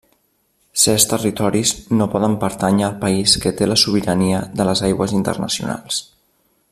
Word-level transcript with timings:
Certs 0.83 1.03
territoris 1.09 1.73
no 1.99 2.07
poden 2.13 2.37
pertànyer 2.45 2.87
al 2.87 2.97
país 3.05 3.37
que 3.45 3.53
té 3.61 3.69
la 3.69 3.79
sobirania 3.83 4.41
de 4.61 4.67
les 4.71 4.83
aigües 4.89 5.15
internacionals. 5.21 6.01